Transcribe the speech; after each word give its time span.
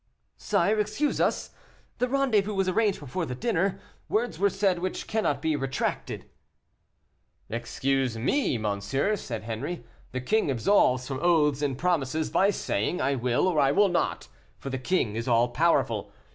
"Sire, 0.39 0.79
excuse 0.79 1.21
us, 1.21 1.51
the 1.99 2.09
rendezvous 2.09 2.55
was 2.55 2.67
arranged 2.67 2.99
before 2.99 3.27
the 3.27 3.35
dinner, 3.35 3.79
words 4.09 4.39
were 4.39 4.49
said 4.49 4.79
which 4.79 5.05
cannot 5.05 5.43
be 5.43 5.55
retracted." 5.55 6.25
"Excuse 7.51 8.17
me, 8.17 8.57
monsieur," 8.57 9.15
said 9.15 9.43
Henri, 9.43 9.83
"the 10.11 10.19
king 10.19 10.49
absolves 10.49 11.07
from 11.07 11.19
oaths 11.21 11.61
and 11.61 11.77
promises 11.77 12.31
by 12.31 12.49
saying, 12.49 12.99
'I 12.99 13.13
will, 13.17 13.47
or 13.47 13.59
I 13.59 13.71
will 13.71 13.89
not,' 13.89 14.27
for 14.57 14.71
the 14.71 14.79
king 14.79 15.15
is 15.15 15.27
all 15.27 15.49
powerful. 15.49 16.11